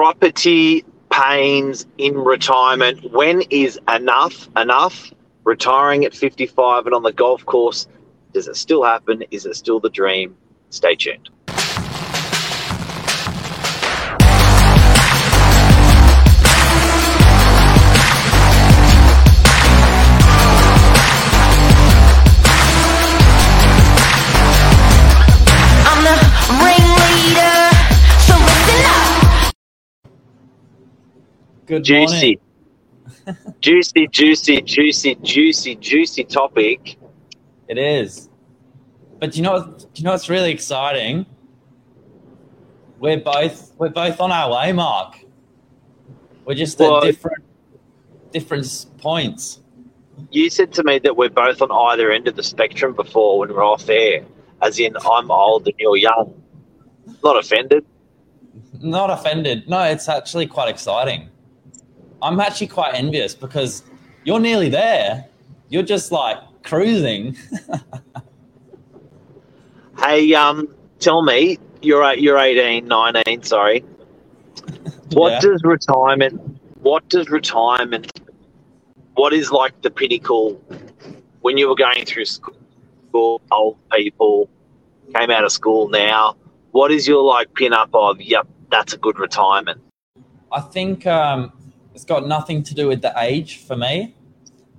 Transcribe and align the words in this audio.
property 0.00 0.82
pains 1.10 1.84
in 1.98 2.16
retirement. 2.16 3.12
When 3.12 3.42
is 3.50 3.78
enough 3.86 4.48
enough? 4.56 5.12
Retiring 5.44 6.06
at 6.06 6.14
55 6.14 6.86
and 6.86 6.94
on 6.94 7.02
the 7.02 7.12
golf 7.12 7.44
course, 7.44 7.86
does 8.32 8.48
it 8.48 8.56
still 8.56 8.82
happen? 8.82 9.24
Is 9.30 9.44
it 9.44 9.56
still 9.56 9.78
the 9.78 9.90
dream? 9.90 10.38
Stay 10.70 10.94
tuned. 10.94 11.28
Good 31.66 31.84
Juicy, 31.84 32.38
morning. 33.26 33.56
juicy, 33.60 34.08
juicy, 34.08 34.62
juicy, 34.62 35.14
juicy, 35.16 35.76
juicy 35.76 36.24
topic. 36.24 36.98
It 37.68 37.78
is. 37.78 38.28
But 39.18 39.36
you 39.36 39.42
know, 39.42 39.62
do 39.64 39.86
you 39.96 40.04
know 40.04 40.12
what's 40.12 40.28
really 40.28 40.50
exciting? 40.50 41.26
We're 42.98 43.18
both 43.20 43.72
we're 43.78 43.90
both 43.90 44.20
on 44.20 44.32
our 44.32 44.52
way, 44.52 44.72
Mark. 44.72 45.18
We're 46.44 46.54
just 46.54 46.78
Well, 46.78 46.98
at 46.98 47.04
different 47.04 47.44
different 48.32 48.86
points. 48.98 49.60
You 50.30 50.50
said 50.50 50.72
to 50.74 50.84
me 50.84 50.98
that 51.00 51.16
we're 51.16 51.30
both 51.30 51.62
on 51.62 51.70
either 51.70 52.10
end 52.10 52.28
of 52.28 52.36
the 52.36 52.42
spectrum 52.42 52.94
before 52.94 53.38
when 53.38 53.50
we're 53.54 53.64
off 53.64 53.88
air, 53.88 54.24
as 54.60 54.78
in 54.78 54.96
I'm 54.96 55.30
old 55.30 55.66
and 55.66 55.74
you're 55.78 55.96
young. 55.96 56.42
Not 57.22 57.38
offended. 57.38 57.84
Not 58.80 59.10
offended. 59.10 59.68
No, 59.68 59.82
it's 59.82 60.08
actually 60.08 60.46
quite 60.46 60.68
exciting. 60.68 61.28
I'm 62.22 62.40
actually 62.40 62.66
quite 62.68 62.94
envious 62.94 63.34
because 63.34 63.82
you're 64.24 64.40
nearly 64.40 64.68
there. 64.68 65.26
You're 65.68 65.82
just 65.82 66.12
like 66.12 66.38
cruising. 66.62 67.36
Hey, 69.98 70.32
um, 70.32 70.66
tell 70.98 71.22
me, 71.22 71.58
you're 71.82 72.14
you're 72.14 72.38
18, 72.38 72.86
19, 72.88 73.42
sorry. 73.42 73.84
What 75.12 75.32
Yeah. 75.32 75.40
does 75.40 75.62
retirement? 75.62 76.40
What 76.80 77.06
does 77.10 77.28
retirement? 77.28 78.10
What 79.14 79.34
is 79.34 79.52
like 79.52 79.82
the 79.82 79.90
pinnacle 79.90 80.58
when 81.42 81.58
you 81.58 81.68
were 81.68 81.74
going 81.74 82.06
through 82.06 82.24
school? 82.24 82.54
Old 83.52 83.76
people 83.92 84.48
came 85.14 85.30
out 85.30 85.44
of 85.44 85.52
school 85.52 85.88
now. 85.90 86.34
What 86.70 86.90
is 86.90 87.06
your 87.06 87.22
like 87.22 87.52
pin 87.52 87.74
up 87.74 87.90
of? 87.92 88.20
Yep, 88.22 88.48
that's 88.70 88.94
a 88.94 88.96
good 88.96 89.18
retirement. 89.18 89.82
I 90.50 90.62
think 90.62 91.06
um, 91.06 91.52
it's 91.94 92.04
got 92.04 92.26
nothing 92.26 92.62
to 92.62 92.74
do 92.74 92.88
with 92.88 93.02
the 93.02 93.12
age 93.18 93.64
for 93.64 93.76
me. 93.76 94.14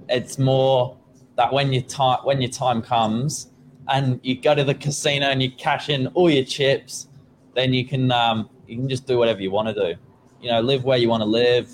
It's 0.09 0.38
more 0.38 0.98
that 1.36 1.52
when 1.52 1.72
your 1.73 1.84
time 1.84 2.20
when 2.23 2.42
your 2.42 2.52
time 2.52 2.81
comes 2.81 3.52
and 3.88 4.20
you 4.23 4.40
go 4.40 4.56
to 4.56 4.64
the 4.64 4.76
casino 4.76 5.28
and 5.28 5.42
you 5.42 5.52
cash 5.52 5.90
in 5.90 6.08
all 6.08 6.30
your 6.30 6.45
chips, 6.45 7.08
then 7.56 7.73
you 7.73 7.86
can 7.86 8.12
um, 8.12 8.50
you 8.68 8.76
can 8.78 8.90
just 8.90 9.06
do 9.06 9.18
whatever 9.18 9.42
you 9.42 9.52
want 9.52 9.68
to 9.68 9.73
do. 9.73 10.00
You 10.42 10.52
know, 10.52 10.62
live 10.62 10.84
where 10.84 10.98
you 10.98 11.09
want 11.09 11.22
to 11.22 11.28
live, 11.28 11.70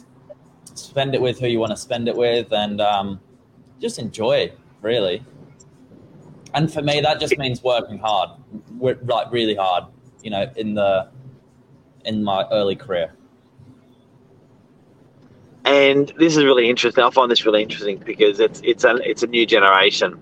spend 0.73 1.15
it 1.15 1.21
with 1.21 1.39
who 1.39 1.47
you 1.47 1.59
want 1.59 1.71
to 1.71 1.77
spend 1.77 2.07
it 2.07 2.15
with, 2.15 2.51
and 2.51 2.81
um, 2.81 3.19
just 3.79 3.99
enjoy 3.99 4.51
really. 4.81 5.23
And 6.53 6.71
for 6.71 6.81
me, 6.81 7.01
that 7.01 7.19
just 7.19 7.37
means 7.37 7.61
working 7.61 7.99
hard, 7.99 8.29
like 8.79 9.31
really 9.31 9.55
hard. 9.55 9.85
You 10.23 10.31
know, 10.31 10.51
in 10.55 10.73
the 10.73 11.09
in 12.05 12.23
my 12.23 12.45
early 12.51 12.75
career. 12.75 13.16
And 15.67 16.13
this 16.17 16.37
is 16.37 16.45
really 16.45 16.69
interesting. 16.69 17.03
I 17.03 17.09
find 17.09 17.29
this 17.29 17.45
really 17.45 17.61
interesting 17.61 17.97
because 17.97 18.39
it's 18.39 18.61
it's 18.63 18.85
a 18.85 18.95
it's 19.03 19.21
a 19.21 19.27
new 19.27 19.45
generation. 19.45 20.17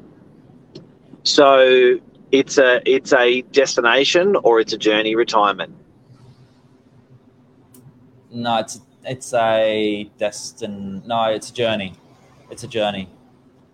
So 1.21 1.99
it's 2.31 2.57
a 2.57 2.81
it's 2.83 3.13
a 3.13 3.43
destination 3.43 4.35
or 4.37 4.59
it's 4.59 4.73
a 4.73 4.77
journey 4.77 5.15
retirement. 5.15 5.75
No, 8.31 8.57
it's 8.57 8.81
it's 9.03 9.35
a 9.35 10.09
destin. 10.17 11.03
No, 11.05 11.25
it's 11.25 11.51
a 11.51 11.53
journey. 11.53 11.93
It's 12.49 12.63
a 12.63 12.67
journey. 12.67 13.07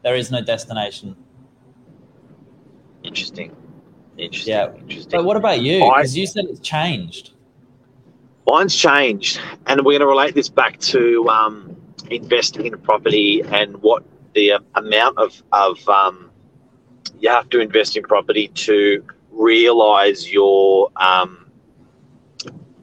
There 0.03 0.15
is 0.15 0.29
no 0.29 0.41
destination. 0.41 1.15
Interesting. 3.01 3.55
Interesting. 4.17 4.51
Yeah. 4.51 4.73
Interesting. 4.73 5.09
But 5.09 5.23
what 5.23 5.37
about 5.37 5.61
you? 5.61 5.79
Because 5.79 6.17
you 6.17 6.27
said 6.27 6.45
it's 6.49 6.59
changed. 6.59 7.31
Mine's 8.47 8.75
changed, 8.75 9.39
and 9.67 9.81
we're 9.81 9.93
going 9.93 10.01
to 10.01 10.07
relate 10.07 10.35
this 10.35 10.49
back 10.49 10.79
to 10.79 11.27
um, 11.29 11.75
investing 12.09 12.65
in 12.65 12.77
property 12.79 13.41
and 13.41 13.77
what 13.81 14.03
the 14.33 14.53
uh, 14.53 14.59
amount 14.75 15.17
of 15.17 15.41
of 15.51 15.87
um, 15.87 16.31
you 17.19 17.29
have 17.29 17.49
to 17.49 17.59
invest 17.59 17.95
in 17.97 18.03
property 18.03 18.47
to 18.49 19.03
realize 19.31 20.31
your 20.31 20.89
um, 20.95 21.49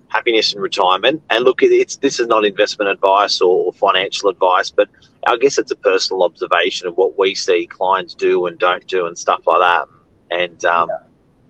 happiness 0.09 0.55
in 0.55 0.61
retirement. 0.61 1.23
And 1.31 1.45
look, 1.45 1.63
it's 1.63 1.97
this 1.97 2.21
is 2.21 2.29
not 2.29 2.45
investment 2.45 2.91
advice 2.91 3.41
or 3.41 3.73
financial 3.73 4.31
advice, 4.31 4.71
but 4.71 4.89
I 5.27 5.37
guess 5.37 5.59
it's 5.59 5.71
a 5.71 5.77
personal 5.77 6.23
observation 6.23 6.87
of 6.87 6.97
what 6.97 7.19
we 7.19 7.35
see 7.35 7.67
clients 7.67 8.15
do 8.15 8.47
and 8.47 8.59
don't 8.59 8.87
do 8.87 9.07
and 9.07 9.19
stuff 9.19 9.47
like 9.47 9.61
that. 9.61 9.89
And 10.31 10.65
um, 10.65 10.89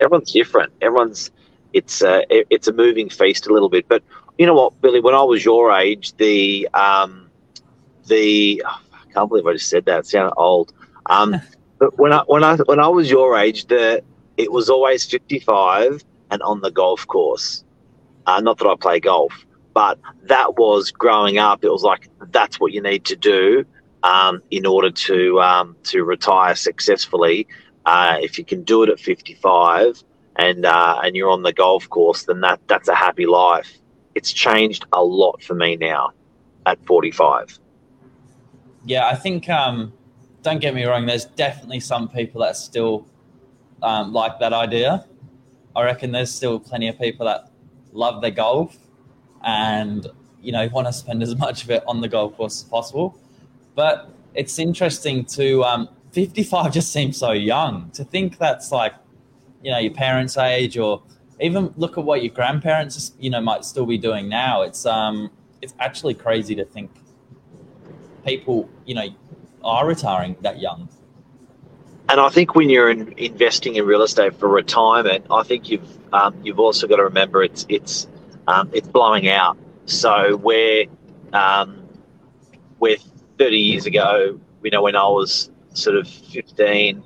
everyone's 0.01 0.33
different. 0.33 0.73
Everyone's 0.81 1.31
it's 1.73 2.03
a 2.03 2.25
it's 2.31 2.69
a 2.69 2.73
moving 2.73 3.09
feast 3.09 3.47
a 3.47 3.53
little 3.53 3.69
bit. 3.69 3.87
But 3.89 4.03
you 4.39 4.47
know 4.47 4.55
what, 4.55 4.81
Billy? 4.81 5.01
When 5.01 5.15
I 5.15 5.23
was 5.23 5.45
your 5.45 5.73
age, 5.73 6.17
the 6.17 6.69
um, 6.75 7.31
the 8.07 8.63
oh, 8.67 8.81
I 8.93 9.13
can't 9.13 9.29
believe 9.29 9.47
I 9.47 9.53
just 9.53 9.69
said 9.69 9.85
that. 9.87 10.01
It 10.01 10.07
sounded 10.07 10.35
old. 10.37 10.73
Um, 11.07 11.41
but 11.79 11.99
when 11.99 12.13
I 12.13 12.23
when 12.27 12.45
I 12.45 12.57
when 12.57 12.81
I 12.81 12.89
was 12.89 13.11
your 13.11 13.37
age, 13.37 13.67
the 13.67 14.03
it 14.37 14.53
was 14.53 14.71
always 14.71 15.05
fifty 15.05 15.39
five 15.39 16.05
and 16.31 16.43
on 16.43 16.61
the 16.61 16.71
golf 16.71 17.07
course. 17.07 17.65
Uh, 18.27 18.41
not 18.41 18.59
that 18.59 18.67
I 18.67 18.75
play 18.79 19.01
golf, 19.01 19.33
but 19.73 19.99
that 20.25 20.59
was 20.59 20.91
growing 20.91 21.39
up. 21.39 21.65
It 21.65 21.71
was 21.71 21.83
like 21.83 22.09
that's 22.31 22.61
what 22.61 22.73
you 22.73 22.83
need 22.83 23.05
to 23.07 23.17
do 23.17 23.65
um, 24.03 24.43
in 24.51 24.67
order 24.67 24.91
to 24.91 25.41
um, 25.41 25.77
to 25.85 26.05
retire 26.05 26.55
successfully. 26.55 27.47
Uh, 27.87 28.17
if 28.21 28.39
you 28.39 28.45
can 28.45 28.65
do 28.65 28.83
it 28.83 28.91
at 28.91 29.01
fifty 29.01 29.35
five, 29.35 30.03
and 30.39 30.65
uh, 30.65 31.01
and 31.03 31.17
you're 31.17 31.31
on 31.31 31.43
the 31.43 31.53
golf 31.53 31.89
course, 31.91 32.25
then 32.25 32.41
that 32.41 32.61
that's 32.69 32.89
a 32.89 32.95
happy 32.95 33.27
life. 33.27 33.79
It's 34.15 34.33
changed 34.33 34.87
a 34.93 35.05
lot 35.05 35.43
for 35.43 35.55
me 35.55 35.77
now 35.77 36.13
at 36.67 36.85
45. 36.87 37.59
Yeah, 38.85 39.07
I 39.07 39.15
think. 39.15 39.49
Um, 39.51 39.93
don't 40.43 40.61
get 40.61 40.75
me 40.75 40.85
wrong. 40.85 41.05
There's 41.05 41.25
definitely 41.25 41.81
some 41.81 42.09
people 42.09 42.41
that 42.41 42.57
still 42.57 43.07
um, 43.83 44.13
like 44.13 44.39
that 44.39 44.53
idea. 44.53 45.05
I 45.75 45.85
reckon 45.85 46.13
there's 46.13 46.31
still 46.31 46.59
plenty 46.59 46.89
of 46.89 46.99
people 46.99 47.27
that 47.27 47.51
love 47.93 48.23
their 48.23 48.31
golf 48.31 48.77
and 49.45 50.07
you 50.41 50.53
know 50.53 50.69
want 50.69 50.87
to 50.87 50.93
spend 50.93 51.23
as 51.23 51.37
much 51.37 51.65
of 51.65 51.71
it 51.71 51.83
on 51.87 52.01
the 52.01 52.09
golf 52.09 52.37
course 52.37 52.63
as 52.63 52.69
possible. 52.69 53.19
But 53.75 54.11
it's 54.35 54.59
interesting 54.59 55.25
to 55.27 55.65
um, 55.65 55.89
55 56.13 56.73
just 56.73 56.93
seems 56.93 57.17
so 57.17 57.33
young 57.33 57.91
to 57.91 58.05
think 58.05 58.39
that's 58.39 58.71
like 58.73 58.95
you 59.63 59.71
know 59.71 59.79
your 59.79 59.93
parents' 59.93 60.37
age 60.37 60.79
or 60.79 61.03
even 61.41 61.73
look 61.77 61.99
at 61.99 62.05
what 62.05 62.23
your 62.23 62.35
grandparents 62.35 63.13
you 63.19 63.31
know 63.31 63.41
might 63.41 63.65
still 63.65 63.87
be 63.87 63.99
doing 63.99 64.29
now. 64.29 64.63
It's 64.63 64.87
um 64.87 65.31
it's 65.63 65.75
actually 65.79 66.15
crazy 66.15 66.55
to 66.55 66.65
think 66.65 66.91
people 68.25 68.69
you 68.87 68.95
know 68.95 69.09
are 69.65 69.87
retiring 69.87 70.37
that 70.43 70.61
young. 70.61 70.89
And 72.11 72.21
I 72.21 72.31
think 72.31 72.55
when 72.55 72.71
you're 72.71 72.89
in, 72.89 73.13
investing 73.19 73.75
in 73.75 73.85
real 73.85 74.03
estate 74.03 74.35
for 74.35 74.49
retirement, 74.49 75.27
I 75.31 75.43
think 75.43 75.69
you've 75.69 75.99
um, 76.15 76.35
you've 76.43 76.59
also 76.59 76.87
got 76.87 76.97
to 76.97 77.05
remember 77.05 77.43
it's 77.43 77.67
it's 77.69 78.09
um, 78.47 78.71
it's 78.73 78.89
blowing 78.89 79.29
out. 79.29 79.59
So 79.85 80.37
where 80.39 80.85
um, 81.33 81.87
where 82.79 82.97
30 83.39 83.57
years 83.59 83.87
ago, 83.87 84.41
you 84.63 84.71
know, 84.71 84.83
when 84.83 84.97
I 84.97 85.07
was 85.07 85.51
sort 85.75 85.97
of 85.97 86.09
15, 86.09 87.03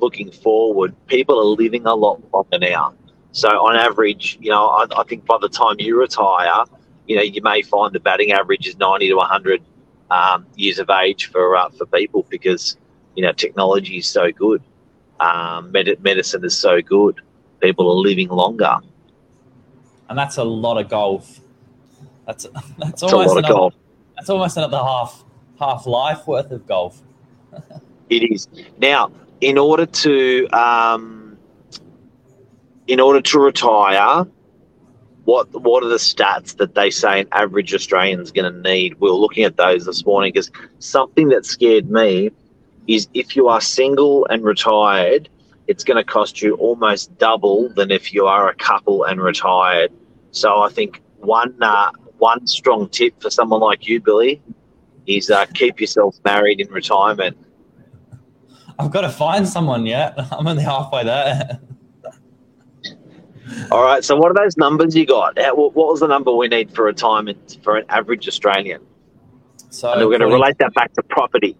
looking 0.00 0.30
forward, 0.30 0.94
people 1.06 1.38
are 1.38 1.44
living 1.44 1.86
a 1.86 1.94
lot 1.94 2.20
longer 2.32 2.58
now. 2.58 2.94
So 3.32 3.48
on 3.48 3.76
average, 3.76 4.38
you 4.40 4.50
know, 4.50 4.68
I, 4.68 4.86
I 4.96 5.04
think 5.04 5.26
by 5.26 5.38
the 5.40 5.48
time 5.48 5.76
you 5.78 5.98
retire, 5.98 6.64
you 7.06 7.16
know, 7.16 7.22
you 7.22 7.42
may 7.42 7.62
find 7.62 7.94
the 7.94 8.00
batting 8.00 8.32
average 8.32 8.66
is 8.66 8.76
90 8.78 9.08
to 9.08 9.14
100 9.14 9.62
um, 10.10 10.46
years 10.56 10.78
of 10.78 10.90
age 10.90 11.26
for 11.26 11.56
uh, 11.56 11.68
for 11.70 11.86
people 11.86 12.26
because 12.30 12.76
you 13.14 13.22
know 13.22 13.32
technology 13.32 13.98
is 13.98 14.06
so 14.06 14.32
good, 14.32 14.62
um, 15.20 15.70
med- 15.72 16.02
medicine 16.02 16.44
is 16.44 16.56
so 16.56 16.80
good, 16.80 17.20
people 17.60 17.90
are 17.90 17.96
living 17.96 18.28
longer. 18.28 18.78
and 20.08 20.18
that's 20.18 20.38
a 20.38 20.44
lot 20.44 20.78
of 20.78 20.88
golf. 20.88 21.40
That's 22.26 22.46
that's 22.78 23.02
almost 23.02 23.36
another, 23.36 23.54
golf. 23.54 23.74
that's 24.16 24.30
almost 24.30 24.56
another 24.56 24.78
half 24.78 25.24
half 25.58 25.86
life 25.86 26.26
worth 26.26 26.50
of 26.50 26.66
golf. 26.66 27.02
It 28.10 28.22
is 28.32 28.48
now 28.78 29.12
in 29.40 29.58
order 29.58 29.86
to 29.86 30.48
um, 30.48 31.38
in 32.88 33.00
order 33.00 33.20
to 33.20 33.38
retire. 33.40 34.26
what 35.24 35.48
what 35.62 35.84
are 35.84 35.88
the 35.90 35.96
stats 35.96 36.56
that 36.56 36.74
they 36.74 36.90
say 36.90 37.20
an 37.20 37.28
average 37.32 37.74
Australian's 37.74 38.32
going 38.32 38.50
to 38.52 38.60
need? 38.62 38.94
We 38.98 39.10
were 39.10 39.16
looking 39.16 39.44
at 39.44 39.56
those 39.58 39.84
this 39.84 40.06
morning 40.06 40.32
because 40.32 40.50
something 40.78 41.28
that 41.28 41.44
scared 41.44 41.90
me 41.90 42.30
is 42.86 43.08
if 43.14 43.36
you 43.36 43.48
are 43.48 43.60
single 43.60 44.26
and 44.30 44.42
retired, 44.42 45.28
it's 45.66 45.84
going 45.84 45.98
to 45.98 46.04
cost 46.04 46.40
you 46.40 46.54
almost 46.56 47.16
double 47.18 47.68
than 47.74 47.90
if 47.90 48.14
you 48.14 48.26
are 48.26 48.48
a 48.48 48.54
couple 48.54 49.04
and 49.04 49.20
retired. 49.20 49.92
So 50.30 50.62
I 50.62 50.70
think 50.70 51.02
one 51.18 51.54
uh, 51.62 51.90
one 52.18 52.46
strong 52.46 52.88
tip 52.88 53.20
for 53.20 53.30
someone 53.30 53.60
like 53.60 53.86
you, 53.86 54.00
Billy, 54.00 54.40
is 55.06 55.30
uh, 55.30 55.44
keep 55.54 55.80
yourself 55.80 56.16
married 56.24 56.60
in 56.60 56.68
retirement. 56.72 57.36
I've 58.78 58.90
got 58.90 59.00
to 59.02 59.08
find 59.10 59.48
someone 59.48 59.86
yet. 59.86 60.14
I'm 60.32 60.46
only 60.46 60.62
halfway 60.62 61.04
there. 61.04 61.60
All 63.70 63.82
right. 63.82 64.04
So 64.04 64.16
what 64.16 64.30
are 64.30 64.34
those 64.34 64.56
numbers 64.56 64.94
you 64.94 65.06
got? 65.06 65.38
How- 65.38 65.54
What 65.56 65.74
what 65.74 65.88
was 65.88 66.00
the 66.00 66.06
number 66.06 66.32
we 66.32 66.48
need 66.48 66.74
for 66.74 66.84
retirement 66.84 67.58
for 67.62 67.76
an 67.76 67.84
average 67.88 68.28
Australian? 68.28 68.82
So 69.70 69.90
And 69.92 70.00
we're 70.02 70.18
going 70.18 70.20
to 70.20 70.26
relate 70.26 70.58
that 70.58 70.74
back 70.74 70.92
to 70.94 71.02
property. 71.02 71.56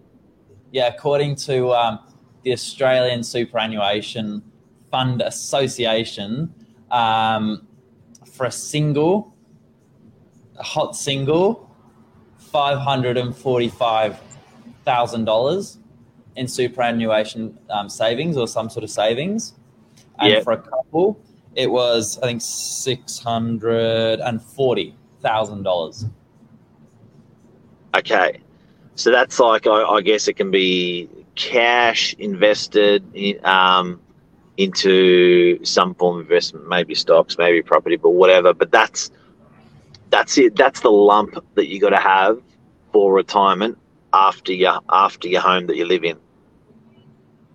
Yeah, 0.71 0.87
according 0.87 1.35
to 1.47 1.71
um, 1.73 1.99
the 2.43 2.53
Australian 2.53 3.23
Superannuation 3.23 4.43
Fund 4.91 5.21
Association, 5.21 6.53
um, 6.91 7.67
for 8.31 8.45
a 8.45 8.51
single, 8.51 9.35
a 10.57 10.63
hot 10.63 10.95
single, 10.95 11.75
five 12.37 12.77
hundred 12.79 13.17
and 13.17 13.35
forty-five 13.35 14.19
thousand 14.85 15.25
dollars 15.25 15.78
in 16.39 16.47
superannuation 16.47 17.41
um, 17.69 17.87
savings 17.89 18.35
or 18.37 18.47
some 18.47 18.69
sort 18.69 18.83
of 18.83 18.91
savings, 19.03 19.41
and 20.19 20.29
Yeah. 20.31 20.41
for 20.45 20.53
a 20.53 20.61
couple, 20.73 21.07
it 21.55 21.69
was 21.79 22.17
I 22.21 22.27
think 22.27 22.41
six 22.41 23.19
hundred 23.19 24.19
and 24.27 24.41
forty 24.41 24.95
thousand 25.21 25.63
dollars. 25.63 26.05
Okay. 27.99 28.39
So 28.95 29.11
that's 29.11 29.39
like, 29.39 29.65
I, 29.65 29.79
I 29.97 30.01
guess 30.01 30.27
it 30.27 30.35
can 30.41 30.51
be 30.51 31.09
cash 31.35 32.13
invested 32.19 33.03
in, 33.13 33.35
um, 33.45 33.99
into 34.57 35.63
some 35.63 35.95
form 35.95 36.17
of 36.17 36.21
investment, 36.23 36.67
maybe 36.67 36.93
stocks, 36.95 37.37
maybe 37.37 37.61
property, 37.61 37.95
but 37.95 38.11
whatever. 38.21 38.53
But 38.53 38.71
that's 38.71 39.11
that's 40.09 40.37
it. 40.37 40.55
That's 40.55 40.81
the 40.81 40.91
lump 40.91 41.31
that 41.55 41.67
you 41.67 41.79
got 41.79 41.91
to 41.91 42.03
have 42.15 42.41
for 42.91 43.13
retirement 43.13 43.77
after 44.11 44.53
your 44.53 44.79
after 44.89 45.27
your 45.27 45.41
home 45.41 45.67
that 45.67 45.77
you 45.77 45.85
live 45.85 46.03
in. 46.03 46.17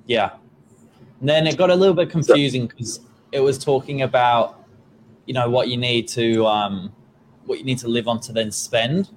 Yeah. 0.07 0.31
And 1.21 1.29
then 1.29 1.47
it 1.47 1.57
got 1.57 1.71
a 1.71 1.75
little 1.75 1.95
bit 1.95 2.11
confusing 2.11 2.67
because 2.67 3.01
it 3.33 3.41
was 3.41 3.59
talking 3.59 4.03
about, 4.03 4.65
you 5.27 5.35
know, 5.35 5.49
what 5.49 5.69
you 5.69 5.77
need 5.77 6.09
to 6.09 6.47
um, 6.47 6.93
what 7.47 7.59
you 7.59 7.65
need 7.65 7.79
to 7.79 7.89
live 7.89 8.09
on 8.09 8.21
to 8.21 8.33
then 8.33 8.51
spend, 8.51 9.11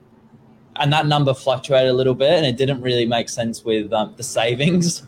and 0.78 0.92
that 0.94 1.06
number 1.06 1.34
fluctuated 1.34 1.89
a 1.89 1.94
little 1.94 2.16
bit, 2.16 2.31
and 2.31 2.45
it 2.45 2.57
didn't 2.57 2.81
really 2.81 3.06
make 3.06 3.30
sense 3.30 3.63
with 3.63 3.92
um, 3.94 4.13
the 4.18 4.24
savings 4.24 5.06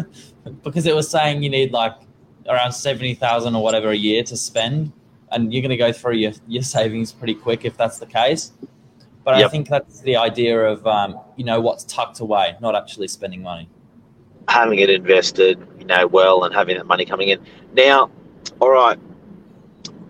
because 0.62 0.86
it 0.86 0.94
was 0.94 1.08
saying 1.10 1.42
you 1.42 1.50
need 1.50 1.72
like 1.72 1.94
around 2.48 2.72
seventy 2.72 3.14
thousand 3.14 3.54
or 3.54 3.62
whatever 3.62 3.90
a 3.90 3.96
year 3.96 4.22
to 4.24 4.36
spend, 4.36 4.92
and 5.32 5.52
you're 5.52 5.62
going 5.62 5.70
to 5.70 5.76
go 5.76 5.92
through 5.92 6.14
your 6.14 6.32
your 6.46 6.62
savings 6.62 7.12
pretty 7.12 7.34
quick 7.34 7.64
if 7.64 7.76
that's 7.76 7.98
the 7.98 8.06
case. 8.06 8.52
But 9.24 9.34
I 9.34 9.48
think 9.48 9.70
that's 9.70 10.00
the 10.00 10.16
idea 10.16 10.60
of 10.60 10.86
um, 10.86 11.18
you 11.36 11.44
know 11.44 11.60
what's 11.60 11.84
tucked 11.84 12.20
away, 12.20 12.56
not 12.60 12.76
actually 12.76 13.08
spending 13.08 13.42
money. 13.42 13.68
Having 14.48 14.78
it 14.78 14.90
invested, 14.90 15.58
you 15.78 15.86
know, 15.86 16.06
well, 16.06 16.44
and 16.44 16.54
having 16.54 16.76
that 16.76 16.86
money 16.86 17.04
coming 17.04 17.28
in. 17.28 17.40
Now, 17.72 18.10
all 18.60 18.70
right, 18.70 18.98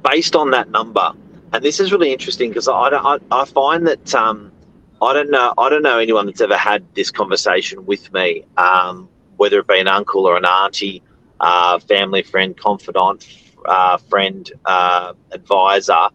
based 0.02 0.36
on 0.36 0.50
that 0.50 0.70
number, 0.70 1.12
and 1.52 1.64
this 1.64 1.80
is 1.80 1.92
really 1.92 2.12
interesting 2.12 2.50
because 2.50 2.68
I, 2.68 2.88
I 2.88 3.18
I 3.30 3.44
find 3.44 3.86
that 3.86 4.14
um, 4.14 4.52
I 5.00 5.12
don't 5.12 5.30
know 5.30 5.54
I 5.56 5.68
don't 5.68 5.82
know 5.82 5.98
anyone 5.98 6.26
that's 6.26 6.40
ever 6.40 6.56
had 6.56 6.84
this 6.94 7.10
conversation 7.10 7.86
with 7.86 8.12
me, 8.12 8.44
um, 8.56 9.08
whether 9.36 9.58
it 9.60 9.66
be 9.68 9.78
an 9.78 9.88
uncle 9.88 10.26
or 10.26 10.36
an 10.36 10.44
auntie, 10.44 11.02
uh, 11.40 11.78
family 11.78 12.22
friend, 12.22 12.56
confidant, 12.56 13.26
uh, 13.66 13.96
friend, 13.98 14.50
uh, 14.64 15.12
advisor. 15.32 16.08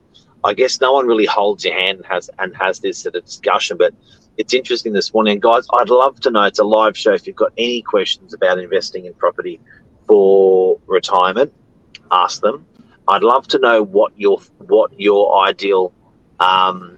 I 0.44 0.54
guess 0.54 0.80
no 0.80 0.94
one 0.94 1.06
really 1.06 1.26
holds 1.26 1.66
your 1.66 1.74
hand 1.74 1.98
and 1.98 2.06
has 2.06 2.30
and 2.40 2.56
has 2.56 2.80
this 2.80 2.98
sort 2.98 3.16
of 3.16 3.26
discussion, 3.26 3.78
but 3.78 3.94
it's 4.40 4.54
interesting 4.54 4.94
this 4.94 5.14
morning, 5.14 5.38
guys. 5.38 5.68
I'd 5.74 5.90
love 5.90 6.22
to 6.22 6.32
know. 6.32 6.44
It's 6.44 6.60
a 6.60 6.64
live 6.64 6.98
show. 6.98 7.14
If 7.14 7.28
you've 7.28 7.36
got 7.36 7.52
any 7.58 7.82
questions 7.82 8.34
about 8.34 8.58
investing 8.58 9.04
in 9.04 9.14
property 9.16 9.60
for 10.08 10.80
retirement, 10.88 11.54
ask 12.10 12.42
them. 12.42 12.66
I'd 13.10 13.22
love 13.22 13.50
to 13.50 13.60
know 13.60 13.84
what 13.84 14.18
your 14.18 14.40
what 14.60 14.98
your 14.98 15.44
ideal 15.44 15.94
um, 16.40 16.98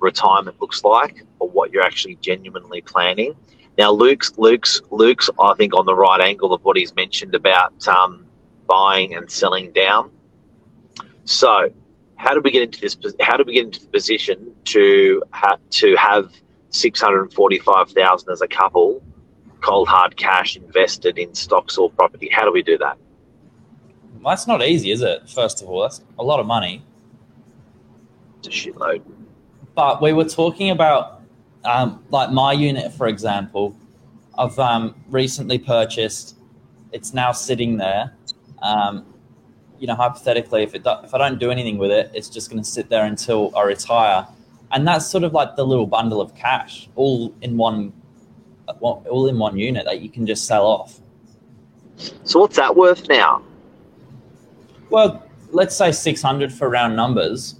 retirement 0.00 0.58
looks 0.58 0.82
like, 0.84 1.22
or 1.38 1.50
what 1.50 1.70
you're 1.70 1.82
actually 1.82 2.14
genuinely 2.22 2.80
planning. 2.80 3.36
Now, 3.76 3.90
Luke's 3.90 4.32
Luke's 4.38 4.80
Luke's 4.90 5.28
I 5.38 5.52
think 5.56 5.74
on 5.74 5.84
the 5.84 5.94
right 5.94 6.20
angle 6.22 6.54
of 6.54 6.64
what 6.64 6.78
he's 6.78 6.96
mentioned 6.96 7.34
about 7.34 7.86
um, 7.86 8.24
buying 8.66 9.14
and 9.14 9.30
selling 9.30 9.70
down. 9.72 10.10
So, 11.24 11.70
how 12.16 12.32
do 12.32 12.40
we 12.40 12.50
get 12.50 12.62
into 12.62 12.80
this? 12.80 12.96
How 13.20 13.36
do 13.36 13.44
we 13.44 13.52
get 13.52 13.66
into 13.66 13.80
the 13.82 13.88
position 13.88 14.54
to 14.64 15.22
ha- 15.30 15.58
to 15.72 15.94
have 15.96 16.32
six 16.74 17.00
hundred 17.00 17.32
forty 17.32 17.58
five 17.58 17.88
thousand 17.90 18.30
as 18.32 18.42
a 18.42 18.48
couple, 18.48 19.00
cold 19.60 19.86
hard 19.86 20.16
cash 20.16 20.56
invested 20.56 21.18
in 21.18 21.32
stocks 21.34 21.78
or 21.78 21.88
property? 21.90 22.28
How 22.30 22.44
do 22.44 22.52
we 22.52 22.62
do 22.62 22.76
that? 22.78 22.98
Well, 24.20 24.32
that's 24.32 24.46
not 24.46 24.62
easy, 24.62 24.90
is 24.90 25.00
it? 25.02 25.28
First 25.30 25.62
of 25.62 25.68
all, 25.68 25.82
that's 25.82 26.02
a 26.18 26.24
lot 26.24 26.40
of 26.40 26.46
money. 26.46 26.82
It's 28.38 28.48
a 28.48 28.50
shitload. 28.50 29.02
But 29.74 30.02
we 30.02 30.12
were 30.12 30.24
talking 30.24 30.70
about, 30.70 31.22
um, 31.64 32.02
like 32.10 32.30
my 32.30 32.52
unit, 32.52 32.92
for 32.92 33.06
example, 33.06 33.76
I've 34.36 34.58
um, 34.58 34.94
recently 35.08 35.58
purchased. 35.58 36.36
It's 36.92 37.14
now 37.14 37.32
sitting 37.32 37.76
there. 37.76 38.14
Um, 38.62 39.06
you 39.78 39.86
know, 39.86 39.94
hypothetically, 39.94 40.62
if 40.62 40.74
it 40.74 40.82
do, 40.84 40.92
if 41.04 41.14
I 41.14 41.18
don't 41.18 41.38
do 41.38 41.50
anything 41.50 41.78
with 41.78 41.90
it, 41.90 42.10
it's 42.14 42.28
just 42.28 42.50
going 42.50 42.62
to 42.62 42.68
sit 42.68 42.88
there 42.88 43.04
until 43.04 43.54
I 43.56 43.62
retire, 43.62 44.26
and 44.74 44.86
that's 44.86 45.06
sort 45.06 45.22
of 45.22 45.32
like 45.32 45.54
the 45.54 45.64
little 45.64 45.86
bundle 45.86 46.20
of 46.20 46.34
cash, 46.34 46.88
all 46.96 47.32
in 47.40 47.56
one, 47.56 47.92
all 48.80 49.28
in 49.28 49.38
one 49.38 49.56
unit 49.56 49.84
that 49.84 50.00
you 50.00 50.10
can 50.10 50.26
just 50.26 50.46
sell 50.46 50.66
off. 50.66 51.00
So 52.24 52.40
what's 52.40 52.56
that 52.56 52.74
worth 52.74 53.08
now? 53.08 53.42
Well, 54.90 55.24
let's 55.52 55.76
say 55.76 55.92
600 55.92 56.52
for 56.52 56.68
round 56.68 56.96
numbers. 56.96 57.54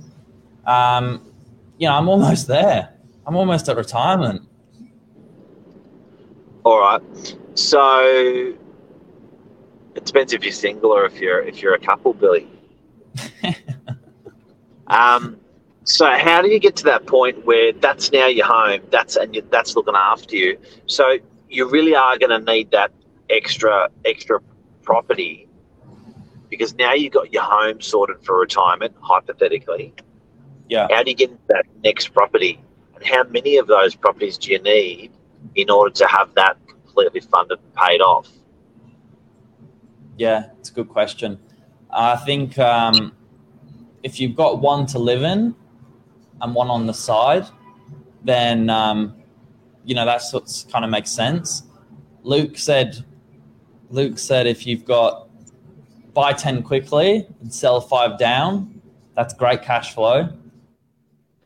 Um, 0.66 1.32
you 1.78 1.86
know, 1.88 1.94
I'm 1.94 2.08
almost 2.08 2.48
there. 2.48 2.92
I'm 3.26 3.36
almost 3.36 3.68
at 3.68 3.76
retirement. 3.76 4.42
All 6.64 6.80
right. 6.80 7.36
So 7.54 8.56
it 9.94 10.04
depends 10.04 10.32
if 10.32 10.42
you're 10.42 10.52
single 10.52 10.90
or 10.90 11.06
if 11.06 11.20
you're 11.20 11.42
if 11.42 11.62
you're 11.62 11.74
a 11.74 11.78
couple, 11.78 12.12
Billy. 12.12 12.48
Um, 14.86 15.40
so 15.84 16.10
how 16.16 16.40
do 16.40 16.48
you 16.48 16.58
get 16.58 16.76
to 16.76 16.84
that 16.84 17.06
point 17.06 17.44
where 17.44 17.72
that's 17.72 18.10
now 18.10 18.26
your 18.26 18.46
home? 18.46 18.80
That's 18.90 19.16
and 19.16 19.34
you, 19.34 19.46
that's 19.50 19.76
looking 19.76 19.94
after 19.94 20.34
you. 20.34 20.58
So 20.86 21.18
you 21.50 21.68
really 21.68 21.94
are 21.94 22.18
going 22.18 22.30
to 22.30 22.52
need 22.52 22.70
that 22.70 22.90
extra 23.28 23.90
extra 24.04 24.40
property 24.82 25.46
because 26.48 26.74
now 26.74 26.94
you've 26.94 27.12
got 27.12 27.32
your 27.32 27.42
home 27.42 27.82
sorted 27.82 28.16
for 28.24 28.38
retirement, 28.38 28.94
hypothetically. 29.00 29.92
Yeah. 30.68 30.88
How 30.90 31.02
do 31.02 31.10
you 31.10 31.16
get 31.16 31.30
into 31.30 31.42
that 31.48 31.66
next 31.82 32.08
property? 32.08 32.62
And 32.94 33.04
how 33.04 33.24
many 33.24 33.58
of 33.58 33.66
those 33.66 33.94
properties 33.94 34.38
do 34.38 34.52
you 34.52 34.62
need 34.62 35.12
in 35.54 35.68
order 35.68 35.92
to 35.96 36.06
have 36.06 36.34
that 36.34 36.56
completely 36.66 37.20
funded 37.20 37.58
and 37.58 37.74
paid 37.74 38.00
off? 38.00 38.28
Yeah, 40.16 40.50
it's 40.58 40.70
a 40.70 40.72
good 40.72 40.88
question. 40.88 41.38
I 41.90 42.16
think 42.16 42.58
um, 42.58 43.14
if 44.02 44.18
you've 44.18 44.36
got 44.36 44.60
one 44.60 44.86
to 44.86 44.98
live 44.98 45.22
in 45.22 45.54
and 46.44 46.54
one 46.54 46.68
on 46.68 46.86
the 46.86 46.94
side, 46.94 47.46
then 48.22 48.70
um, 48.70 49.16
you 49.84 49.94
know 49.94 50.04
that's 50.04 50.32
what's 50.32 50.64
kind 50.64 50.84
of 50.84 50.90
makes 50.90 51.10
sense. 51.10 51.64
Luke 52.22 52.56
said, 52.56 53.04
Luke 53.90 54.18
said 54.18 54.46
if 54.46 54.66
you've 54.66 54.84
got 54.84 55.28
buy 56.12 56.32
ten 56.32 56.62
quickly 56.62 57.26
and 57.40 57.52
sell 57.52 57.80
five 57.80 58.18
down, 58.18 58.80
that's 59.16 59.34
great 59.34 59.62
cash 59.62 59.94
flow. 59.94 60.28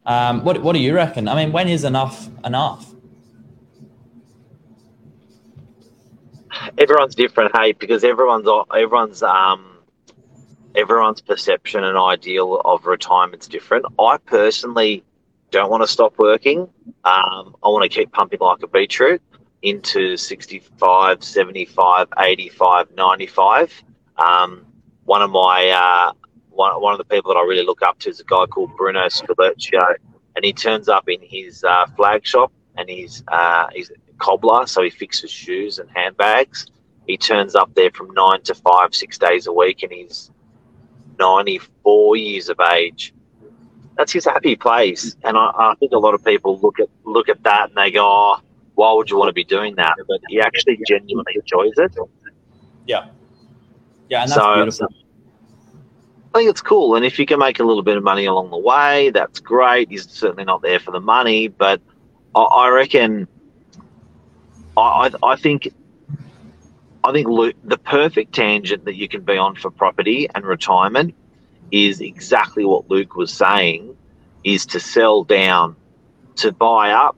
Um, 0.05 0.45
what 0.45 0.63
what 0.63 0.75
do 0.75 0.81
you 0.81 0.95
reckon? 0.95 1.29
I 1.29 1.35
mean, 1.35 1.53
when 1.53 1.69
is 1.69 1.85
enough 1.85 2.29
enough? 2.45 2.93
everyone's 6.79 7.15
different, 7.15 7.57
hey, 7.57 7.73
because 7.73 8.05
everyone's 8.05 8.49
everyone's 8.75 9.23
um 9.23 9.78
everyone's 10.79 11.21
perception 11.21 11.83
and 11.83 11.99
ideal 11.99 12.61
of 12.65 12.87
retirement's 12.87 13.49
different. 13.49 13.85
I 13.99 14.17
personally 14.19 15.03
don't 15.51 15.71
want 15.71 15.83
to 15.83 15.89
stop 15.89 16.15
working. 16.19 16.61
Um, 17.05 17.57
I 17.63 17.69
want 17.69 17.83
to 17.83 17.89
keep 17.89 18.13
pumping 18.13 18.39
like 18.41 18.63
a 18.63 18.69
beetroot 18.69 19.21
into 19.63 20.17
65, 20.17 21.25
75, 21.25 22.09
85, 22.17 22.91
95. 22.95 23.83
Um, 24.17 24.67
one 25.05 25.21
of 25.23 25.31
my 25.31 25.69
uh, 25.71 26.13
one, 26.51 26.81
one 26.81 26.93
of 26.93 26.99
the 26.99 27.05
people 27.05 27.33
that 27.33 27.39
I 27.39 27.43
really 27.43 27.65
look 27.65 27.83
up 27.83 27.99
to 28.01 28.11
is 28.11 28.21
a 28.21 28.25
guy 28.25 28.47
called 28.47 28.77
Bruno 28.77 29.07
Scalercio, 29.07 29.97
and 30.37 30.45
he 30.45 30.53
turns 30.53 30.89
up 30.89 31.09
in 31.09 31.21
his 31.21 31.65
uh, 31.65 31.87
flag 31.97 32.25
shop 32.25 32.53
and 32.77 32.89
he's 32.89 33.25
uh, 33.29 33.67
he's 33.75 33.91
a 33.91 33.95
cobbler, 34.19 34.67
so 34.67 34.83
he 34.83 34.91
fixes 34.91 35.31
shoes 35.31 35.81
and 35.81 35.91
handbags. 35.91 36.67
He 37.07 37.17
turns 37.17 37.55
up 37.55 37.75
there 37.75 37.91
from 37.91 38.13
nine 38.15 38.43
to 38.43 38.55
five, 38.55 38.95
six 38.95 39.19
days 39.19 39.47
a 39.47 39.53
week, 39.53 39.83
and 39.83 39.91
he's 39.91 40.31
94 41.19 42.17
years 42.17 42.49
of 42.49 42.59
age. 42.73 43.13
That's 43.97 44.13
his 44.13 44.25
happy 44.25 44.55
place, 44.55 45.17
and 45.25 45.37
I, 45.37 45.51
I 45.57 45.75
think 45.81 45.93
a 45.93 45.99
lot 45.99 46.15
of 46.15 46.25
people 46.25 46.59
look 46.61 46.79
at 46.79 46.89
look 47.05 47.29
at 47.29 47.43
that 47.43 47.69
and 47.71 47.77
they 47.77 47.91
go, 47.91 48.07
"Oh, 48.07 48.41
why 48.77 48.93
would 48.93 49.11
you 49.11 49.17
want 49.19 49.29
to 49.29 49.33
be 49.33 49.43
doing 49.45 49.75
that?" 49.75 49.95
But 50.07 50.21
he 50.29 50.41
actually 50.41 50.79
genuinely 50.87 51.35
enjoys 51.35 51.73
it. 51.77 51.97
Yeah. 52.87 53.07
Yeah, 54.09 54.23
and 54.23 54.31
that's 54.31 54.41
So- 54.41 54.55
beautiful. 54.55 54.89
I 56.35 56.39
think 56.41 56.51
it's 56.51 56.61
cool, 56.61 56.95
and 56.95 57.05
if 57.05 57.19
you 57.19 57.27
can 57.27 57.39
make 57.41 57.59
a 57.59 57.65
little 57.65 57.83
bit 57.83 57.97
of 57.97 58.05
money 58.05 58.27
along 58.27 58.51
the 58.51 58.59
way, 58.59 59.11
that's 59.11 59.41
great. 59.41 59.89
He's 59.91 60.09
certainly 60.09 60.45
not 60.45 60.63
there 60.63 60.79
for 60.79 60.91
the 60.93 61.01
money, 61.01 61.49
but 61.49 61.81
I, 62.35 62.43
I 62.43 62.69
reckon, 62.69 63.27
I, 64.77 65.11
I, 65.23 65.27
I 65.33 65.37
think, 65.37 65.73
I 67.05 67.13
think 67.13 67.29
Luke, 67.29 67.57
the 67.65 67.79
perfect 67.79 68.35
tangent 68.35 68.85
that 68.85 68.97
you 68.97 69.09
can 69.09 69.23
be 69.23 69.37
on 69.37 69.55
for 69.55 69.71
property 69.71 70.29
and 70.35 70.45
retirement 70.45 71.15
is 71.71 72.01
exactly 72.01 72.65
what 72.65 72.91
Luke 72.91 73.15
was 73.17 73.33
saying: 73.33 73.97
is 74.45 74.67
to 74.67 74.81
sell 74.81 75.25
down, 75.25 75.77
to 76.37 76.53
buy 76.53 76.91
up, 76.91 77.17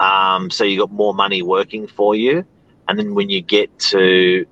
um, 0.00 0.50
so 0.50 0.64
you 0.64 0.78
got 0.78 0.92
more 0.92 1.14
money 1.14 1.42
working 1.42 1.86
for 1.86 2.14
you, 2.14 2.44
and 2.88 2.98
then 2.98 3.14
when 3.14 3.30
you 3.30 3.40
get 3.40 3.76
to 3.78 4.46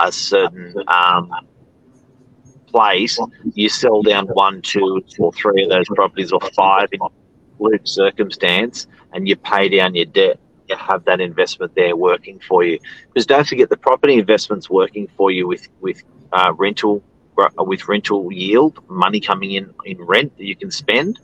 a 0.00 0.12
certain 0.12 0.74
um, 0.88 1.30
place, 2.66 3.18
you 3.54 3.68
sell 3.68 4.02
down 4.02 4.26
one, 4.28 4.62
two, 4.62 5.02
or 5.18 5.32
three 5.32 5.62
of 5.64 5.70
those 5.70 5.86
properties, 5.88 6.32
or 6.32 6.40
five 6.56 6.88
in 6.92 7.00
Luke's 7.58 7.90
circumstance, 7.90 8.86
and 9.12 9.28
you 9.28 9.36
pay 9.36 9.68
down 9.68 9.94
your 9.94 10.06
debt. 10.06 10.38
You 10.70 10.76
have 10.78 11.04
that 11.06 11.20
investment 11.20 11.74
there 11.76 11.96
working 11.96 12.40
for 12.48 12.64
you. 12.64 12.80
Because 13.14 13.26
don't 13.26 13.48
forget, 13.48 13.70
the 13.70 13.78
property 13.78 14.14
investment's 14.14 14.70
working 14.70 15.08
for 15.16 15.32
you 15.32 15.48
with 15.48 15.68
with 15.80 16.02
uh, 16.32 16.54
rental 16.58 17.04
with 17.58 17.88
rental 17.88 18.32
yield, 18.32 18.78
money 18.90 19.20
coming 19.20 19.52
in 19.52 19.74
in 19.86 19.98
rent 20.02 20.36
that 20.38 20.46
you 20.46 20.56
can 20.56 20.72
spend, 20.72 21.18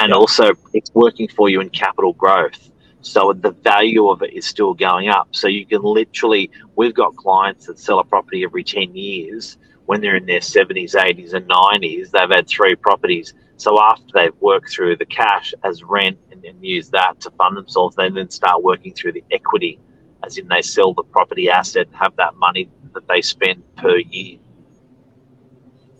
and 0.00 0.12
Yeah. 0.12 0.16
also 0.16 0.52
it's 0.74 0.92
working 0.94 1.28
for 1.28 1.50
you 1.50 1.62
in 1.62 1.70
capital 1.70 2.14
growth. 2.14 2.70
So 3.02 3.34
the 3.34 3.52
value 3.52 4.08
of 4.10 4.22
it 4.22 4.34
is 4.34 4.46
still 4.46 4.74
going 4.74 5.08
up. 5.10 5.28
So 5.32 5.48
you 5.48 5.66
can 5.66 5.82
literally, 5.82 6.50
we've 6.76 6.94
got 6.94 7.16
clients 7.16 7.66
that 7.68 7.78
sell 7.80 8.00
a 8.00 8.04
property 8.04 8.44
every 8.44 8.64
10 8.64 8.96
years 8.96 9.58
when 9.86 10.02
they're 10.02 10.16
in 10.16 10.26
their 10.26 10.40
70s, 10.40 10.96
80s, 10.96 11.34
and 11.34 11.48
90s. 11.48 12.10
They've 12.12 12.30
had 12.30 12.48
three 12.48 12.76
properties. 12.76 13.34
So 13.62 13.80
after 13.80 14.04
they've 14.12 14.34
worked 14.40 14.72
through 14.72 14.96
the 14.96 15.06
cash 15.06 15.54
as 15.62 15.84
rent 15.84 16.18
and 16.32 16.42
then 16.42 16.56
use 16.60 16.90
that 16.90 17.20
to 17.20 17.30
fund 17.30 17.56
themselves, 17.56 17.94
they 17.94 18.10
then 18.10 18.28
start 18.28 18.60
working 18.60 18.92
through 18.92 19.12
the 19.12 19.22
equity, 19.30 19.78
as 20.24 20.36
in 20.36 20.48
they 20.48 20.62
sell 20.62 20.92
the 20.92 21.04
property 21.04 21.48
asset, 21.48 21.86
and 21.86 21.94
have 21.94 22.16
that 22.16 22.34
money 22.34 22.68
that 22.92 23.06
they 23.06 23.22
spend 23.22 23.62
per 23.76 23.98
year. 23.98 24.38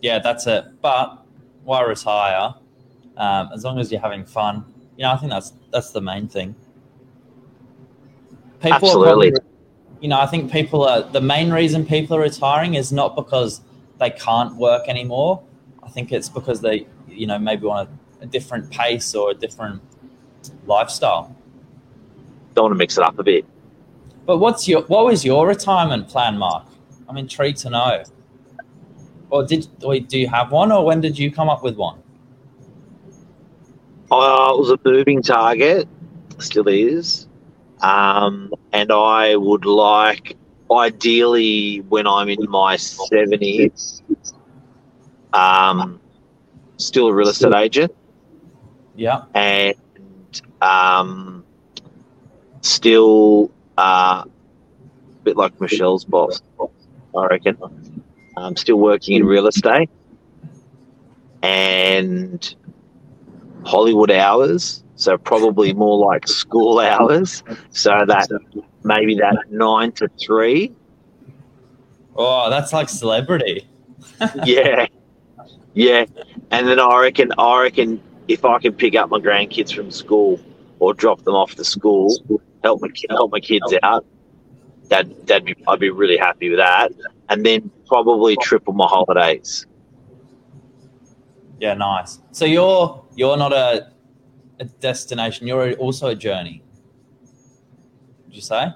Yeah, 0.01 0.19
that's 0.19 0.45
it. 0.45 0.65
But 0.81 1.23
why 1.63 1.83
retire? 1.83 2.53
Um, 3.15 3.49
as 3.53 3.63
long 3.63 3.79
as 3.79 3.93
you're 3.93 4.01
having 4.01 4.25
fun, 4.25 4.65
you 4.97 5.03
know, 5.03 5.13
I 5.13 5.15
think 5.15 5.31
that's 5.31 5.53
that's 5.71 5.91
the 5.91 6.01
main 6.01 6.27
thing. 6.27 6.55
People 8.59 8.71
are 8.71 8.75
Absolutely. 8.75 9.31
probably- 9.31 9.49
you 10.01 10.09
know, 10.09 10.19
I 10.19 10.25
think 10.25 10.51
people 10.51 10.83
are 10.83 11.03
the 11.03 11.21
main 11.21 11.49
reason 11.49 11.85
people 11.85 12.17
are 12.17 12.19
retiring 12.19 12.73
is 12.73 12.91
not 12.91 13.15
because 13.15 13.61
they 13.99 14.09
can't 14.09 14.57
work 14.57 14.89
anymore. 14.89 15.41
I 15.81 15.89
think 15.89 16.11
it's 16.11 16.27
because 16.27 16.59
they, 16.59 16.87
you 17.13 17.27
know, 17.27 17.39
maybe 17.39 17.65
want 17.65 17.89
a, 18.19 18.23
a 18.23 18.27
different 18.27 18.69
pace 18.71 19.15
or 19.15 19.31
a 19.31 19.33
different 19.33 19.81
lifestyle. 20.65 21.35
Don't 22.53 22.65
want 22.65 22.73
to 22.73 22.77
mix 22.77 22.97
it 22.97 23.03
up 23.03 23.17
a 23.19 23.23
bit. 23.23 23.45
But 24.25 24.37
what's 24.37 24.67
your 24.67 24.81
what 24.83 25.05
was 25.05 25.25
your 25.25 25.47
retirement 25.47 26.07
plan, 26.07 26.37
Mark? 26.37 26.65
I'm 27.07 27.17
intrigued 27.17 27.57
to 27.59 27.69
know. 27.69 28.03
Or 29.29 29.45
did 29.45 29.67
or 29.83 29.99
do 29.99 30.19
you 30.19 30.27
have 30.27 30.51
one, 30.51 30.71
or 30.71 30.85
when 30.85 31.01
did 31.01 31.17
you 31.17 31.31
come 31.31 31.49
up 31.49 31.63
with 31.63 31.75
one? 31.75 31.99
Uh, 34.11 34.53
it 34.53 34.59
was 34.59 34.69
a 34.69 34.79
moving 34.85 35.23
target, 35.23 35.87
still 36.37 36.67
is. 36.67 37.27
Um, 37.81 38.53
and 38.71 38.91
I 38.91 39.35
would 39.35 39.65
like, 39.65 40.37
ideally, 40.71 41.79
when 41.89 42.05
I'm 42.05 42.29
in 42.29 42.49
my 42.49 42.75
70s, 42.77 44.03
um, 45.33 45.99
still 46.77 47.07
a 47.07 47.13
real 47.13 47.29
estate 47.29 47.53
agent 47.53 47.91
Yeah, 48.95 49.23
and 49.33 49.75
um, 50.61 51.43
still 52.61 53.51
uh, 53.77 54.23
a 54.25 54.27
bit 55.23 55.37
like 55.37 55.59
Michelle's 55.59 56.05
boss, 56.05 56.41
I 57.15 57.25
reckon. 57.27 57.57
I'm 58.35 58.55
still 58.55 58.77
working 58.77 59.17
in 59.17 59.25
real 59.25 59.47
estate 59.47 59.89
and 61.43 62.55
Hollywood 63.65 64.09
hours, 64.09 64.83
so 64.95 65.17
probably 65.17 65.73
more 65.73 66.03
like 66.05 66.27
school 66.27 66.79
hours. 66.79 67.43
So 67.71 68.05
that 68.07 68.29
maybe 68.83 69.15
that 69.15 69.35
nine 69.51 69.91
to 69.93 70.09
three. 70.19 70.73
Oh, 72.15 72.49
that's 72.49 72.73
like 72.73 72.89
celebrity. 72.89 73.67
Yeah, 74.45 74.87
yeah. 75.73 76.05
And 76.53 76.67
then 76.67 76.79
I 76.79 76.99
reckon, 77.01 77.31
I 77.39 77.63
reckon 77.63 77.99
if 78.27 78.45
I 78.45 78.59
can 78.59 78.73
pick 78.73 78.95
up 78.95 79.09
my 79.09 79.17
grandkids 79.17 79.73
from 79.75 79.89
school 79.89 80.39
or 80.77 80.93
drop 80.93 81.23
them 81.23 81.33
off 81.33 81.55
to 81.55 81.63
school, 81.63 82.15
help 82.63 82.79
my 82.79 82.89
help 83.09 83.31
my 83.31 83.39
kids 83.39 83.73
out, 83.81 84.05
that 84.89 85.25
that'd 85.25 85.45
be 85.45 85.55
I'd 85.67 85.79
be 85.79 85.89
really 85.89 86.15
happy 86.15 86.49
with 86.49 86.59
that. 86.59 86.91
And 87.29 87.43
then 87.43 87.71
probably 87.87 88.37
triple 88.39 88.73
my 88.73 88.85
holidays. 88.85 89.65
Yeah, 91.59 91.73
nice. 91.73 92.19
So 92.31 92.45
you're 92.45 93.03
you're 93.15 93.35
not 93.35 93.51
a 93.51 93.91
a 94.59 94.65
destination. 94.65 95.47
You're 95.47 95.73
also 95.73 96.09
a 96.09 96.15
journey. 96.15 96.61
Would 98.25 98.35
you 98.35 98.43
say? 98.43 98.67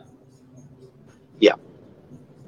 Yeah, 1.39 1.53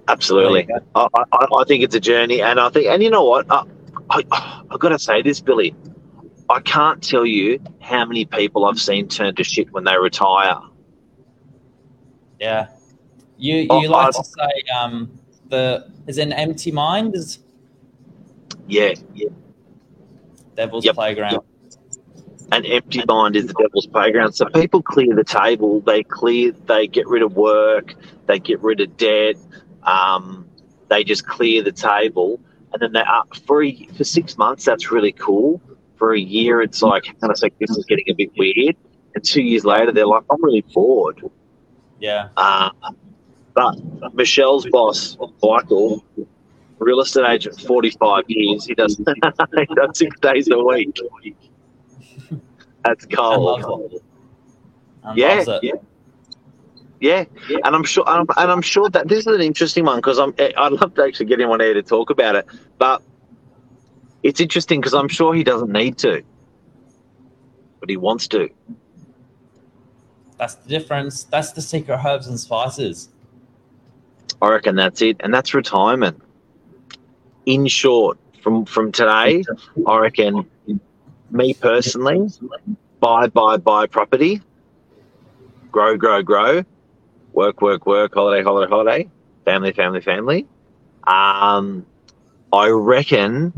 absolutely. 0.08 0.68
I, 0.96 1.08
I, 1.14 1.24
I 1.60 1.64
think 1.68 1.84
it's 1.84 1.94
a 1.94 2.00
journey, 2.00 2.42
and 2.42 2.60
I 2.60 2.70
think, 2.70 2.88
and 2.88 3.04
you 3.04 3.12
know 3.12 3.26
what? 3.26 3.46
I, 3.52 3.64
I, 4.10 4.24
I've 4.72 4.80
got 4.80 4.90
to 4.90 5.00
say 5.00 5.22
this, 5.22 5.40
Billy. 5.40 5.76
I 6.50 6.60
can't 6.62 7.04
tell 7.04 7.26
you 7.26 7.60
how 7.80 8.06
many 8.06 8.26
people 8.26 8.66
I've 8.66 8.80
seen 8.80 9.08
turn 9.08 9.36
to 9.36 9.44
shit 9.44 9.72
when 9.72 9.84
they 9.84 9.98
retire. 9.98 10.56
Yeah. 12.40 12.68
You 13.38 13.58
you 13.58 13.68
Oh, 13.70 13.80
like 13.80 14.08
I- 14.08 14.12
to 14.12 14.24
say 14.24 14.64
um 14.80 15.12
the 15.50 15.92
is 16.08 16.18
an 16.18 16.34
empty 16.34 16.72
mind 16.72 17.16
is 17.16 17.40
Yeah, 18.68 18.94
yeah. 19.14 19.30
devil's 20.56 20.86
Yep, 20.86 20.96
playground. 20.96 21.32
yep. 21.34 21.44
An 22.52 22.66
empty 22.66 23.04
mind 23.08 23.36
is 23.36 23.46
the 23.48 23.54
devil's 23.54 23.86
playground. 23.88 24.34
So 24.34 24.46
people 24.48 24.82
clear 24.82 25.16
the 25.16 25.24
table. 25.24 25.82
They 25.82 26.02
clear. 26.04 26.52
They 26.52 26.88
get 26.88 27.08
rid 27.08 27.22
of 27.22 27.34
work. 27.36 27.94
They 28.26 28.40
get 28.40 28.60
rid 28.62 28.80
of 28.82 28.98
debt. 28.98 29.36
Um, 29.84 30.48
they 30.90 31.04
just 31.04 31.28
clear 31.28 31.62
the 31.64 31.72
table, 31.72 32.40
and 32.74 32.82
then 32.82 32.92
they 32.94 33.02
are 33.02 33.24
for 33.46 33.64
a, 33.64 33.88
for 33.98 34.04
six 34.04 34.38
months. 34.38 34.66
That's 34.66 34.92
really 34.92 35.12
cool. 35.12 35.62
For 35.98 36.14
a 36.14 36.20
year, 36.20 36.62
it's 36.62 36.82
like, 36.82 37.04
kind 37.04 37.32
of 37.32 37.42
like 37.42 37.58
this 37.60 37.72
is 37.72 37.86
getting 37.86 38.06
a 38.10 38.14
bit 38.14 38.32
weird. 38.38 38.76
And 39.16 39.24
two 39.24 39.42
years 39.42 39.66
later, 39.66 39.92
they're 39.92 40.08
like, 40.08 40.24
I'm 40.32 40.44
really 40.44 40.64
bored. 40.74 41.22
Yeah. 42.00 42.30
Uh, 42.38 42.70
but 43.54 44.14
Michelle's 44.14 44.66
boss, 44.68 45.18
Michael, 45.44 46.04
real 46.78 47.02
estate 47.02 47.30
agent, 47.30 47.60
45 47.60 48.24
years. 48.28 48.66
He 48.66 48.76
does, 48.76 48.98
he 49.58 49.76
does 49.76 49.98
six 49.98 50.20
days 50.20 50.48
a 50.50 50.58
week. 50.64 50.98
That's 52.86 53.06
cold. 53.06 53.62
loves 53.62 53.94
it. 53.94 54.04
And 55.04 55.18
Yeah, 55.18 55.44
it. 55.64 55.84
Yeah, 57.00 57.26
yeah. 57.50 57.58
And 57.64 57.76
I'm 57.76 57.84
sure, 57.84 58.04
and 58.08 58.20
I'm, 58.20 58.44
and 58.44 58.52
I'm 58.52 58.62
sure 58.62 58.90
that 58.90 59.08
this 59.08 59.20
is 59.20 59.28
an 59.28 59.42
interesting 59.42 59.86
one 59.86 59.98
because 59.98 60.20
I'm. 60.20 60.34
Eh, 60.38 60.52
I'd 60.58 60.74
love 60.74 60.94
to 60.96 61.04
actually 61.04 61.28
get 61.28 61.40
him 61.40 61.50
on 61.50 61.60
here 61.60 61.74
to 61.74 61.84
talk 61.84 62.10
about 62.10 62.36
it, 62.36 62.46
but 62.78 63.02
it's 64.24 64.40
interesting 64.40 64.82
because 64.82 64.94
I'm 64.94 65.08
sure 65.08 65.34
he 65.34 65.44
doesn't 65.44 65.72
need 65.72 65.98
to, 66.00 66.24
but 67.80 67.90
he 67.90 67.98
wants 67.98 68.28
to. 68.30 68.50
That's 70.38 70.56
the 70.56 70.70
difference. 70.70 71.24
That's 71.24 71.52
the 71.52 71.62
secret 71.62 72.00
herbs 72.06 72.28
and 72.28 72.40
spices. 72.40 73.10
I 74.42 74.50
reckon 74.50 74.76
that's 74.76 75.02
it, 75.02 75.18
and 75.20 75.34
that's 75.34 75.54
retirement. 75.54 76.22
In 77.46 77.68
short, 77.68 78.18
from 78.42 78.66
from 78.66 78.92
today, 78.92 79.44
I 79.88 79.98
reckon, 79.98 80.50
me 81.32 81.54
personally, 81.54 82.30
buy, 83.00 83.28
buy, 83.28 83.58
buy 83.58 83.88
property, 83.88 84.42
grow, 85.72 85.98
grow, 85.98 86.22
grow, 86.22 86.64
work, 87.34 87.62
work, 87.62 87.86
work, 87.86 88.14
holiday, 88.14 88.44
holiday, 88.44 88.70
holiday, 88.70 89.10
family, 89.46 89.74
family, 89.74 90.02
family. 90.02 90.48
Um, 91.06 91.86
I 92.52 92.70
reckon 92.70 93.54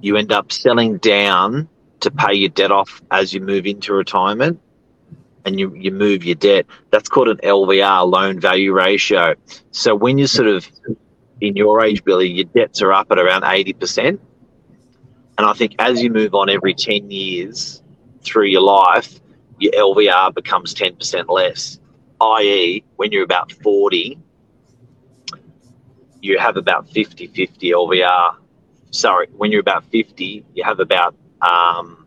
you 0.00 0.16
end 0.16 0.32
up 0.32 0.52
selling 0.52 0.98
down 0.98 1.68
to 2.00 2.10
pay 2.10 2.34
your 2.34 2.50
debt 2.50 2.70
off 2.70 3.02
as 3.10 3.32
you 3.32 3.40
move 3.40 3.66
into 3.66 3.92
retirement 3.92 4.60
and 5.44 5.58
you, 5.60 5.74
you 5.74 5.90
move 5.90 6.24
your 6.24 6.34
debt. 6.34 6.66
That's 6.90 7.08
called 7.08 7.28
an 7.28 7.38
LVR, 7.38 8.10
loan 8.10 8.40
value 8.40 8.72
ratio. 8.72 9.34
So 9.70 9.94
when 9.94 10.18
you're 10.18 10.26
sort 10.26 10.48
of 10.48 10.68
in 11.40 11.56
your 11.56 11.84
age, 11.84 12.04
Billy, 12.04 12.28
your 12.28 12.44
debts 12.44 12.82
are 12.82 12.92
up 12.92 13.10
at 13.10 13.18
around 13.18 13.42
80%. 13.42 14.18
And 15.36 15.46
I 15.46 15.52
think 15.52 15.74
as 15.78 16.02
you 16.02 16.10
move 16.10 16.34
on 16.34 16.48
every 16.48 16.74
10 16.74 17.10
years 17.10 17.82
through 18.22 18.46
your 18.46 18.62
life, 18.62 19.20
your 19.58 19.72
LVR 19.72 20.34
becomes 20.34 20.74
10% 20.74 21.28
less. 21.28 21.78
I.e., 22.24 22.84
when 22.96 23.12
you're 23.12 23.24
about 23.24 23.52
40, 23.52 24.18
you 26.20 26.38
have 26.38 26.56
about 26.56 26.88
50 26.90 27.26
50 27.28 27.70
LVR. 27.70 28.36
Sorry, 28.90 29.28
when 29.36 29.50
you're 29.50 29.60
about 29.60 29.84
50, 29.90 30.44
you 30.54 30.64
have 30.64 30.80
about 30.80 31.14
um, 31.42 32.06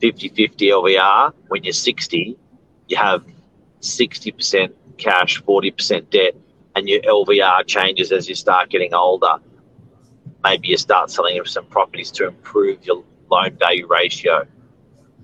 50 0.00 0.28
50 0.28 0.66
LVR. 0.68 1.32
When 1.48 1.64
you're 1.64 1.72
60, 1.72 2.36
you 2.88 2.96
have 2.96 3.24
60% 3.80 4.72
cash, 4.98 5.42
40% 5.42 6.10
debt, 6.10 6.34
and 6.76 6.88
your 6.88 7.00
LVR 7.02 7.66
changes 7.66 8.12
as 8.12 8.28
you 8.28 8.34
start 8.34 8.70
getting 8.70 8.94
older. 8.94 9.36
Maybe 10.42 10.68
you 10.68 10.76
start 10.76 11.10
selling 11.10 11.42
some 11.46 11.66
properties 11.66 12.10
to 12.12 12.26
improve 12.26 12.84
your 12.84 13.04
loan 13.30 13.56
value 13.56 13.86
ratio. 13.86 14.46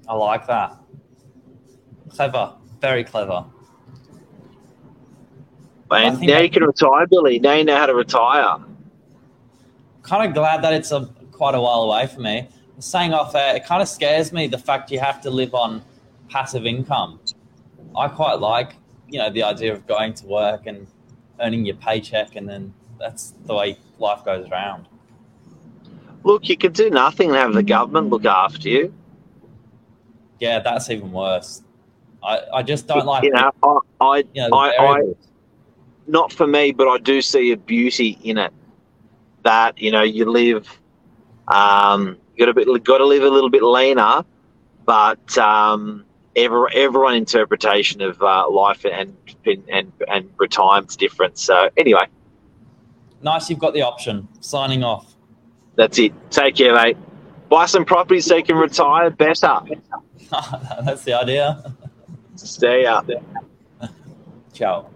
I 0.09 0.15
like 0.15 0.47
that. 0.47 0.77
Clever, 2.09 2.55
very 2.81 3.05
clever. 3.05 3.45
And 5.91 6.21
now 6.21 6.39
you 6.39 6.51
can 6.51 6.63
retire, 6.63 7.07
Billy. 7.07 7.39
Now 7.39 7.55
you 7.55 7.65
know 7.65 7.77
how 7.77 7.87
to 7.87 7.95
retire. 7.95 8.59
Kind 10.03 10.29
of 10.29 10.35
glad 10.35 10.63
that 10.63 10.73
it's 10.73 10.93
a 10.93 11.09
quite 11.33 11.55
a 11.55 11.61
while 11.61 11.83
away 11.83 12.07
for 12.07 12.21
me. 12.21 12.49
Saying 12.79 13.13
off 13.13 13.35
air, 13.35 13.57
it 13.57 13.65
kind 13.65 13.83
of 13.83 13.89
scares 13.89 14.33
me 14.33 14.47
the 14.47 14.59
fact 14.59 14.91
you 14.91 15.01
have 15.01 15.21
to 15.23 15.31
live 15.31 15.55
on 15.55 15.83
passive 16.29 16.65
income. 16.65 17.21
I 17.97 18.09
quite 18.09 18.41
like, 18.41 18.77
you 19.09 19.19
know, 19.19 19.31
the 19.31 19.43
idea 19.43 19.73
of 19.73 19.87
going 19.87 20.15
to 20.15 20.27
work 20.27 20.67
and 20.67 20.87
earning 21.41 21.67
your 21.67 21.77
paycheck, 21.77 22.37
and 22.37 22.49
then 22.49 22.73
that's 22.99 23.35
the 23.47 23.55
way 23.55 23.79
life 23.99 24.25
goes 24.25 24.49
around. 24.49 24.87
Look, 26.23 26.49
you 26.49 26.57
can 26.57 26.73
do 26.73 26.91
nothing 26.91 27.31
and 27.31 27.39
have 27.39 27.53
the 27.55 27.63
government 27.63 28.11
look 28.11 28.27
after 28.27 28.69
you. 28.69 28.95
Yeah, 30.39 30.61
that's 30.61 30.89
even 30.91 31.13
worse. 31.13 31.63
I, 32.23 32.41
I 32.55 32.63
just 32.63 32.87
don't 32.87 33.07
like, 33.07 33.25
you 33.25 33.31
know, 33.31 33.51
I, 33.63 33.79
I, 34.01 34.17
you 34.35 34.49
know, 34.49 34.57
I, 34.57 34.99
I, 34.99 35.03
not 36.07 36.33
for 36.33 36.47
me, 36.47 36.73
but 36.73 36.89
I 36.89 36.99
do 36.99 37.23
see 37.23 37.53
a 37.53 37.57
beauty 37.57 38.19
in 38.23 38.39
it. 38.39 38.53
That 39.43 39.81
you 39.81 39.91
know, 39.91 40.03
you 40.03 40.31
live, 40.31 40.69
um, 41.49 42.19
you 42.37 42.45
got 42.45 42.53
to 42.53 42.55
bit, 42.55 42.85
got 42.85 42.99
to 42.99 43.07
live 43.07 43.23
a 43.23 43.29
little 43.31 43.49
bit 43.49 43.63
leaner, 43.63 44.23
but 44.85 45.39
um, 45.39 46.05
every, 46.37 46.69
everyone 46.75 47.15
interpretation 47.15 48.03
of 48.03 48.21
uh, 48.21 48.51
life 48.51 48.85
and 48.85 49.17
and 49.47 49.93
and 50.09 50.31
retirement's 50.37 50.95
different. 50.97 51.39
So 51.39 51.71
anyway, 51.79 52.07
Nice, 53.23 53.51
you've 53.51 53.59
got 53.59 53.75
the 53.75 53.83
option. 53.83 54.29
Signing 54.41 54.83
off. 54.83 55.15
that's 55.77 55.99
it. 55.99 56.13
Take 56.31 56.57
care, 56.57 56.75
mate. 56.75 56.97
Buy 57.49 57.67
some 57.67 57.85
property 57.85 58.21
so 58.21 58.37
you 58.37 58.45
can 58.45 58.57
retire 58.57 59.11
better. 59.11 59.61
that's 60.85 61.05
the 61.05 61.13
idea. 61.13 61.75
Stay 62.47 62.87
out 62.87 63.07
there. 63.07 63.23
Ciao. 64.53 64.89